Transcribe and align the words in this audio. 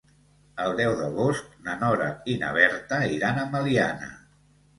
El 0.61 0.71
deu 0.77 0.93
d'agost 1.01 1.51
na 1.67 1.75
Nora 1.83 2.07
i 2.33 2.39
na 2.45 2.49
Berta 2.57 2.99
iran 3.19 3.39
a 3.45 3.45
Meliana. 3.53 4.11